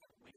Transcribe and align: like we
like 0.00 0.10
we 0.24 0.32